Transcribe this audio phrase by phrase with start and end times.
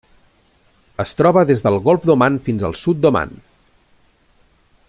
[1.03, 3.39] Es troba des del Golf d'Oman fins al sud d'Oman.